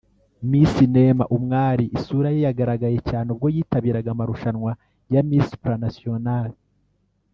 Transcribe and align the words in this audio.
Miss 0.49 0.73
Neema 0.93 1.25
Umwali 1.35 1.85
isura 1.97 2.29
ye 2.35 2.41
yagaragaye 2.47 2.97
cyane 3.09 3.27
ubwo 3.33 3.47
yitabiraga 3.55 4.09
amarushanwa 4.11 4.71
ya 5.13 5.21
Miss 5.29 5.47
Supranational 5.53 6.49